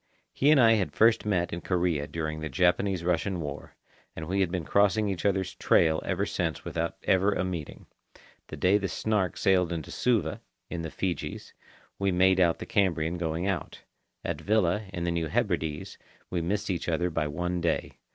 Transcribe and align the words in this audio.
He 0.33 0.49
and 0.49 0.59
I 0.59 0.71
had 0.71 0.93
first 0.93 1.27
met 1.27 1.53
in 1.53 1.61
Korea 1.61 2.07
during 2.07 2.39
the 2.39 2.49
Japanese 2.49 3.03
Russian 3.03 3.39
War, 3.39 3.75
and 4.15 4.27
we 4.27 4.39
had 4.39 4.49
been 4.51 4.65
crossing 4.65 5.07
each 5.07 5.27
other's 5.27 5.53
trail 5.53 6.01
ever 6.03 6.25
since 6.25 6.65
without 6.65 6.97
ever 7.03 7.33
a 7.33 7.43
meeting. 7.43 7.85
The 8.47 8.57
day 8.57 8.79
the 8.79 8.87
Snark 8.87 9.37
sailed 9.37 9.71
into 9.71 9.91
Suva, 9.91 10.41
in 10.71 10.81
the 10.81 10.89
Fijis, 10.89 11.53
we 11.99 12.11
made 12.11 12.39
out 12.39 12.57
the 12.57 12.65
Cambrian 12.65 13.19
going 13.19 13.45
out. 13.45 13.81
At 14.25 14.41
Vila, 14.41 14.85
in 14.91 15.03
the 15.03 15.11
New 15.11 15.27
Hebrides, 15.27 15.99
we 16.31 16.41
missed 16.41 16.71
each 16.71 16.89
other 16.89 17.11
by 17.11 17.27
one 17.27 17.61
day. 17.61 17.99